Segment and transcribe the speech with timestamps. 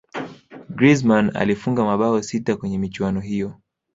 [0.77, 3.53] griezmann alifunga mabao sita kwenye michuano hiyo